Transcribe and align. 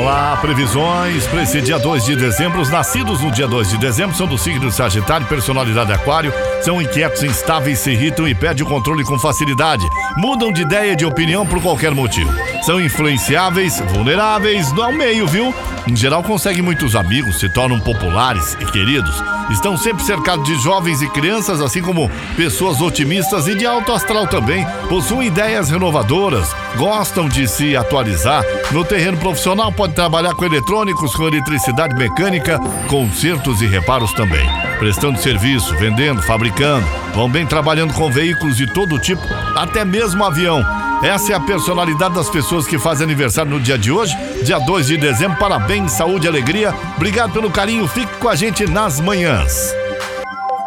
Vamos 0.00 0.14
lá, 0.14 0.36
previsões 0.38 1.26
para 1.26 1.42
esse 1.42 1.60
dia 1.60 1.78
2 1.78 2.04
de 2.06 2.16
dezembro. 2.16 2.62
Os 2.62 2.70
nascidos 2.70 3.20
no 3.20 3.30
dia 3.30 3.46
2 3.46 3.68
de 3.68 3.76
dezembro 3.76 4.16
são 4.16 4.26
do 4.26 4.38
signo 4.38 4.70
Sagitário, 4.72 5.26
personalidade 5.26 5.92
Aquário, 5.92 6.32
são 6.62 6.80
inquietos, 6.80 7.22
instáveis, 7.22 7.80
se 7.80 7.90
irritam 7.90 8.26
e 8.26 8.34
perdem 8.34 8.64
o 8.64 8.68
controle 8.68 9.04
com 9.04 9.18
facilidade. 9.18 9.84
Mudam 10.16 10.52
de 10.52 10.62
ideia 10.62 10.92
e 10.92 10.96
de 10.96 11.04
opinião 11.04 11.46
por 11.46 11.60
qualquer 11.62 11.94
motivo. 11.94 12.32
São 12.62 12.80
influenciáveis, 12.80 13.80
vulneráveis, 13.92 14.72
ao 14.72 14.92
meio, 14.92 15.26
viu? 15.26 15.54
Em 15.86 15.96
geral, 15.96 16.22
conseguem 16.22 16.62
muitos 16.62 16.94
amigos, 16.94 17.38
se 17.38 17.48
tornam 17.48 17.80
populares 17.80 18.56
e 18.60 18.64
queridos. 18.66 19.22
Estão 19.50 19.76
sempre 19.76 20.04
cercados 20.04 20.44
de 20.44 20.54
jovens 20.56 21.00
e 21.02 21.08
crianças, 21.08 21.60
assim 21.60 21.80
como 21.80 22.10
pessoas 22.36 22.80
otimistas 22.80 23.48
e 23.48 23.54
de 23.54 23.66
alto 23.66 23.92
astral 23.92 24.26
também. 24.26 24.66
Possuem 24.88 25.28
ideias 25.28 25.70
renovadoras, 25.70 26.54
gostam 26.76 27.28
de 27.28 27.48
se 27.48 27.76
atualizar. 27.76 28.44
No 28.70 28.84
terreno 28.84 29.16
profissional, 29.16 29.72
pode 29.72 29.94
trabalhar 29.94 30.34
com 30.34 30.44
eletrônicos, 30.44 31.14
com 31.14 31.26
eletricidade 31.26 31.96
mecânica, 31.96 32.58
consertos 32.88 33.62
e 33.62 33.66
reparos 33.66 34.12
também. 34.12 34.48
Prestando 34.78 35.20
serviço, 35.20 35.74
vendendo, 35.76 36.22
fabricando. 36.22 36.86
Vão 37.14 37.28
bem 37.28 37.44
trabalhando 37.44 37.92
com 37.92 38.10
veículos 38.10 38.56
de 38.56 38.66
todo 38.66 38.98
tipo, 38.98 39.22
até 39.56 39.84
mesmo 39.84 40.09
avião. 40.22 40.64
Essa 41.02 41.32
é 41.32 41.34
a 41.36 41.40
personalidade 41.40 42.14
das 42.14 42.28
pessoas 42.28 42.66
que 42.66 42.78
fazem 42.78 43.04
aniversário 43.04 43.50
no 43.50 43.60
dia 43.60 43.78
de 43.78 43.90
hoje, 43.90 44.16
dia 44.42 44.58
2 44.58 44.86
de 44.86 44.96
dezembro. 44.96 45.38
Parabéns, 45.38 45.92
saúde 45.92 46.26
e 46.26 46.28
alegria. 46.28 46.74
Obrigado 46.96 47.32
pelo 47.32 47.50
carinho. 47.50 47.88
Fique 47.88 48.14
com 48.18 48.28
a 48.28 48.34
gente 48.34 48.66
nas 48.66 49.00
manhãs. 49.00 49.74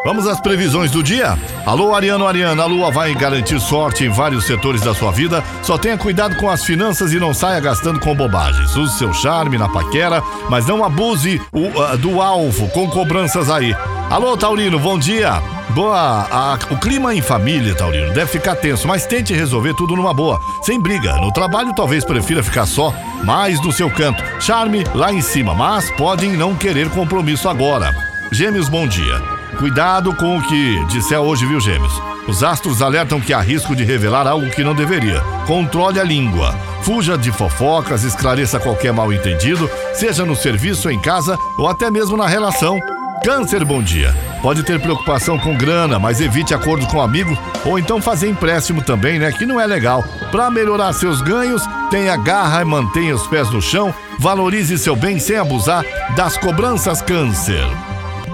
Vamos 0.05 0.27
às 0.27 0.41
previsões 0.41 0.91
do 0.91 1.01
dia? 1.01 1.37
Alô, 1.65 1.95
Ariano 1.95 2.27
Ariana, 2.27 2.63
a 2.63 2.65
lua 2.65 2.91
vai 2.91 3.13
garantir 3.15 3.57
sorte 3.61 4.03
em 4.03 4.09
vários 4.09 4.43
setores 4.43 4.81
da 4.81 4.93
sua 4.93 5.11
vida. 5.11 5.41
Só 5.61 5.77
tenha 5.77 5.97
cuidado 5.97 6.35
com 6.35 6.49
as 6.49 6.63
finanças 6.63 7.13
e 7.13 7.19
não 7.19 7.33
saia 7.33 7.59
gastando 7.61 8.01
com 8.01 8.13
bobagens. 8.13 8.75
Use 8.75 8.97
seu 8.97 9.13
charme 9.13 9.57
na 9.57 9.69
paquera, 9.69 10.21
mas 10.49 10.67
não 10.67 10.83
abuse 10.83 11.41
o, 11.53 11.67
uh, 11.67 11.97
do 11.97 12.21
alvo 12.21 12.67
com 12.69 12.89
cobranças 12.89 13.49
aí. 13.49 13.73
Alô, 14.09 14.35
Taurino, 14.35 14.77
bom 14.77 14.99
dia. 14.99 15.41
Boa, 15.73 16.27
a, 16.29 16.59
o 16.71 16.77
clima 16.77 17.15
em 17.15 17.21
família, 17.21 17.73
Taurino, 17.73 18.13
deve 18.13 18.27
ficar 18.27 18.55
tenso, 18.55 18.87
mas 18.87 19.07
tente 19.07 19.33
resolver 19.33 19.73
tudo 19.73 19.95
numa 19.95 20.13
boa, 20.13 20.39
sem 20.61 20.79
briga. 20.79 21.15
No 21.17 21.31
trabalho, 21.31 21.73
talvez 21.73 22.05
prefira 22.05 22.43
ficar 22.43 22.67
só, 22.67 22.93
mais 23.23 23.59
no 23.59 23.71
seu 23.71 23.89
canto. 23.89 24.23
Charme 24.39 24.83
lá 24.93 25.11
em 25.11 25.21
cima, 25.21 25.55
mas 25.55 25.89
podem 25.91 26.33
não 26.33 26.53
querer 26.53 26.89
compromisso 26.91 27.49
agora. 27.49 27.91
Gêmeos, 28.31 28.69
bom 28.69 28.87
dia. 28.87 29.19
Cuidado 29.57 30.15
com 30.15 30.37
o 30.37 30.43
que 30.43 30.85
disser 30.85 31.19
hoje, 31.19 31.43
viu, 31.47 31.59
Gêmeos? 31.59 31.93
Os 32.27 32.43
astros 32.43 32.83
alertam 32.83 33.19
que 33.19 33.33
há 33.33 33.41
risco 33.41 33.75
de 33.75 33.83
revelar 33.83 34.27
algo 34.27 34.51
que 34.51 34.63
não 34.63 34.75
deveria. 34.75 35.21
Controle 35.47 35.99
a 35.99 36.03
língua. 36.03 36.53
Fuja 36.83 37.17
de 37.17 37.31
fofocas, 37.31 38.03
esclareça 38.03 38.59
qualquer 38.59 38.93
mal 38.93 39.11
entendido, 39.11 39.67
seja 39.95 40.23
no 40.23 40.35
serviço, 40.35 40.89
em 40.91 40.99
casa 40.99 41.35
ou 41.57 41.67
até 41.67 41.89
mesmo 41.89 42.15
na 42.15 42.27
relação. 42.27 42.77
Câncer, 43.23 43.63
bom 43.63 43.81
dia. 43.81 44.13
Pode 44.41 44.63
ter 44.63 44.81
preocupação 44.81 45.39
com 45.39 45.55
grana, 45.55 45.97
mas 45.97 46.19
evite 46.19 46.53
acordo 46.53 46.85
com 46.87 47.01
amigos 47.01 47.37
ou 47.65 47.79
então 47.79 48.01
fazer 48.01 48.27
empréstimo 48.27 48.81
também, 48.81 49.17
né? 49.17 49.31
Que 49.31 49.45
não 49.45 49.61
é 49.61 49.65
legal. 49.65 50.03
Para 50.29 50.51
melhorar 50.51 50.91
seus 50.91 51.21
ganhos, 51.21 51.63
tenha 51.89 52.17
garra 52.17 52.61
e 52.61 52.65
mantenha 52.65 53.15
os 53.15 53.25
pés 53.25 53.49
no 53.49 53.61
chão. 53.61 53.93
Valorize 54.19 54.77
seu 54.77 54.93
bem 54.93 55.19
sem 55.19 55.37
abusar 55.37 55.85
das 56.17 56.37
cobranças, 56.37 57.01
Câncer. 57.01 57.65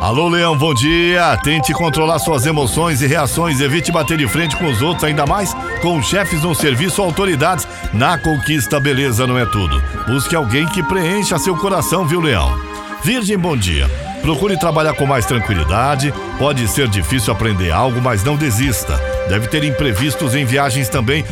Alô, 0.02 0.28
Leão, 0.28 0.58
bom 0.58 0.74
dia. 0.74 1.38
Tente 1.44 1.72
controlar 1.72 2.18
suas 2.18 2.48
emoções 2.48 3.00
e 3.04 3.06
reações. 3.06 3.62
Evite 3.62 3.92
bater 3.92 4.18
de 4.18 4.28
frente 4.28 4.56
com 4.56 4.72
os 4.72 4.82
outros, 4.82 5.04
ainda 5.04 5.24
mais 5.28 5.54
com 5.84 6.02
chefes 6.02 6.42
no 6.42 6.56
serviço 6.56 7.02
ou 7.02 7.08
autoridades. 7.10 7.68
Na 7.94 8.18
conquista, 8.18 8.80
beleza 8.80 9.28
não 9.28 9.38
é 9.38 9.46
tudo. 9.46 9.80
Busque 10.08 10.36
alguém 10.36 10.66
que 10.66 10.82
preencha 10.82 11.38
seu 11.38 11.56
coração, 11.56 12.08
viu, 12.08 12.22
Leão? 12.22 12.60
Virgem, 13.04 13.38
bom 13.38 13.56
dia. 13.56 14.09
Procure 14.22 14.58
trabalhar 14.58 14.94
com 14.94 15.06
mais 15.06 15.26
tranquilidade. 15.26 16.14
Pode 16.38 16.68
ser 16.68 16.88
difícil 16.88 17.34
aprender 17.34 17.72
algo, 17.72 18.02
mas 18.02 18.24
não 18.24 18.36
desista. 18.36 19.00
Deve 19.28 19.48
ter 19.48 19.64
imprevistos 19.64 20.36
em 20.36 20.46
viagens 20.46 20.90
também. 20.90 21.26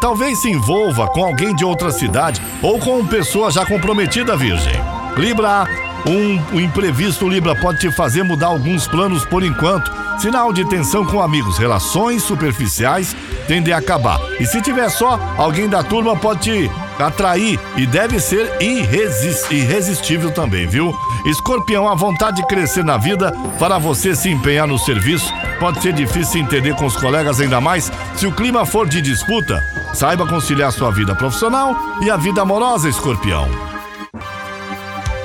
Talvez 0.00 0.40
se 0.40 0.50
envolva 0.50 1.06
com 1.08 1.24
alguém 1.24 1.54
de 1.54 1.64
outra 1.64 1.90
cidade 1.90 2.40
ou 2.60 2.78
com 2.78 3.06
pessoa 3.06 3.50
já 3.50 3.64
comprometida, 3.64 4.36
Virgem. 4.36 4.74
Libra, 5.16 5.66
um, 6.06 6.56
um 6.56 6.60
imprevisto 6.60 7.28
Libra 7.28 7.54
pode 7.54 7.78
te 7.78 7.92
fazer 7.92 8.22
mudar 8.22 8.48
alguns 8.48 8.86
planos 8.86 9.24
por 9.24 9.42
enquanto. 9.42 9.92
Sinal 10.18 10.52
de 10.52 10.68
tensão 10.68 11.04
com 11.04 11.22
amigos, 11.22 11.56
relações 11.56 12.22
superficiais 12.22 13.16
tendem 13.46 13.72
a 13.72 13.78
acabar. 13.78 14.20
E 14.38 14.46
se 14.46 14.60
tiver 14.60 14.88
só, 14.90 15.18
alguém 15.36 15.68
da 15.68 15.82
turma 15.82 16.16
pode 16.16 16.40
te 16.40 16.70
atrair 16.98 17.58
e 17.76 17.86
deve 17.86 18.20
ser 18.20 18.50
irresist, 18.60 19.50
irresistível 19.50 20.30
também, 20.30 20.66
viu? 20.66 20.94
Escorpião, 21.24 21.88
a 21.88 21.94
vontade 21.94 22.36
de 22.36 22.46
crescer 22.46 22.84
na 22.84 22.96
vida 22.96 23.32
para 23.58 23.78
você 23.78 24.14
se 24.14 24.30
empenhar 24.30 24.66
no 24.66 24.78
serviço 24.78 25.32
pode 25.58 25.80
ser 25.82 25.92
difícil 25.92 26.40
entender 26.40 26.74
com 26.74 26.86
os 26.86 26.96
colegas, 26.96 27.40
ainda 27.40 27.60
mais 27.60 27.92
se 28.16 28.26
o 28.26 28.32
clima 28.32 28.64
for 28.64 28.88
de 28.88 29.02
disputa. 29.02 29.62
Saiba 29.92 30.26
conciliar 30.26 30.72
sua 30.72 30.90
vida 30.90 31.14
profissional 31.14 31.76
e 32.02 32.10
a 32.10 32.16
vida 32.16 32.42
amorosa, 32.42 32.88
Escorpião. 32.88 33.69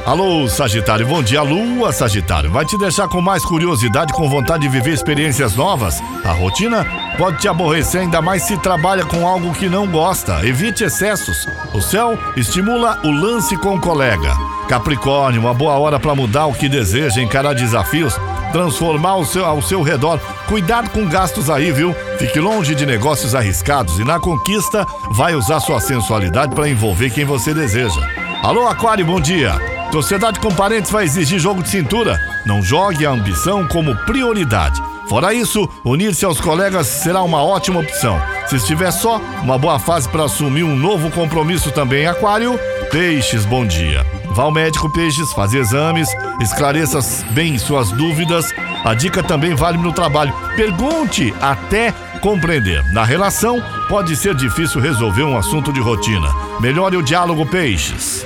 Alô, 0.06 0.48
Sagitário, 0.48 1.08
bom 1.08 1.24
dia. 1.24 1.42
Lua, 1.42 1.92
Sagitário, 1.92 2.52
vai 2.52 2.64
te 2.64 2.78
deixar 2.78 3.08
com 3.08 3.20
mais 3.20 3.44
curiosidade, 3.44 4.14
com 4.14 4.30
vontade 4.30 4.62
de 4.62 4.70
viver 4.70 4.94
experiências 4.94 5.56
novas? 5.56 6.00
A 6.24 6.32
rotina 6.32 6.86
pode 7.18 7.40
te 7.40 7.48
aborrecer, 7.48 8.02
ainda 8.02 8.22
mais 8.22 8.44
se 8.44 8.56
trabalha 8.56 9.04
com 9.04 9.28
algo 9.28 9.52
que 9.52 9.68
não 9.68 9.88
gosta. 9.88 10.46
Evite 10.46 10.84
excessos. 10.84 11.48
O 11.74 11.82
céu 11.82 12.20
estimula 12.38 13.00
o 13.04 13.10
lance 13.10 13.58
com 13.58 13.74
o 13.74 13.82
colega. 13.82 14.38
Capricórnio, 14.70 15.42
uma 15.42 15.56
boa 15.56 15.74
hora 15.80 16.00
para 16.00 16.14
mudar 16.14 16.46
o 16.46 16.54
que 16.54 16.70
deseja, 16.70 17.20
encarar 17.20 17.56
desafios, 17.56 18.16
transformar 18.52 19.16
o 19.16 19.26
seu, 19.26 19.44
ao 19.44 19.60
seu 19.60 19.82
redor. 19.82 20.20
Cuidado 20.48 20.88
com 20.92 21.08
gastos 21.08 21.50
aí, 21.50 21.72
viu? 21.72 21.96
Fique 22.20 22.40
longe 22.40 22.76
de 22.76 22.86
negócios 22.86 23.34
arriscados 23.34 23.98
e 23.98 24.04
na 24.04 24.20
conquista 24.20 24.86
vai 25.14 25.34
usar 25.34 25.60
sua 25.62 25.80
sensualidade 25.80 26.54
para 26.54 26.70
envolver 26.70 27.10
quem 27.10 27.26
você 27.26 27.56
deseja. 27.56 28.08
Alô, 28.44 28.68
Aquário, 28.68 29.04
bom 29.04 29.20
dia. 29.20 29.75
Sociedade 29.92 30.40
com 30.40 30.54
parentes 30.54 30.92
vai 30.92 31.06
exigir 31.06 31.40
jogo 31.40 31.64
de 31.64 31.70
cintura. 31.70 32.20
Não 32.46 32.62
jogue 32.62 33.06
a 33.06 33.12
ambição 33.12 33.66
como 33.68 33.96
prioridade. 33.96 34.82
Fora 35.08 35.34
isso, 35.34 35.70
unir-se 35.86 36.26
aos 36.26 36.42
colegas 36.42 36.88
será 36.88 37.22
uma 37.22 37.44
ótima 37.44 37.80
opção. 37.80 38.20
Se 38.48 38.58
estiver 38.58 38.92
só, 38.92 39.22
uma 39.42 39.58
boa 39.58 39.80
fase 39.80 40.10
para 40.10 40.26
assumir 40.26 40.64
um 40.64 40.76
novo 40.76 41.10
compromisso 41.12 41.72
também. 41.72 42.08
Aquário, 42.08 42.60
Peixes, 42.92 43.46
bom 43.46 43.66
dia. 43.66 44.06
Vá 44.32 44.44
ao 44.44 44.52
médico 44.52 44.92
Peixes, 44.92 45.32
fazer 45.32 45.60
exames, 45.60 46.10
esclareça 46.42 47.00
bem 47.32 47.58
suas 47.58 47.92
dúvidas. 47.92 48.52
A 48.84 48.94
dica 48.94 49.24
também 49.24 49.56
vale 49.56 49.78
no 49.78 49.94
trabalho. 49.94 50.34
Pergunte 50.56 51.34
até 51.40 51.94
compreender. 52.20 52.84
Na 52.92 53.04
relação, 53.04 53.64
pode 53.88 54.16
ser 54.16 54.36
difícil 54.36 54.82
resolver 54.82 55.24
um 55.24 55.38
assunto 55.38 55.72
de 55.72 55.80
rotina. 55.80 56.28
Melhore 56.60 56.98
o 56.98 57.04
diálogo 57.04 57.46
Peixes. 57.46 58.26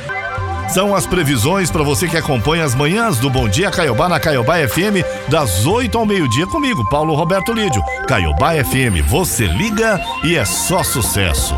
São 0.73 0.93
as 0.95 1.07
previsões 1.07 1.71
para 1.71 1.83
você 1.83 2.07
que 2.07 2.15
acompanha 2.15 2.63
as 2.63 2.75
manhãs 2.75 3.17
do 3.17 3.27
Bom 3.27 3.49
Dia 3.49 3.71
Caiobá 3.71 4.07
na 4.07 4.19
Caiobá 4.19 4.57
FM, 4.57 5.03
das 5.27 5.65
8 5.65 5.97
ao 5.97 6.05
meio-dia 6.05 6.45
comigo, 6.45 6.87
Paulo 6.89 7.15
Roberto 7.15 7.51
Lídio. 7.51 7.81
Caiobá 8.07 8.51
FM, 8.53 9.03
você 9.07 9.47
liga 9.47 9.99
e 10.23 10.35
é 10.35 10.45
só 10.45 10.83
sucesso. 10.83 11.55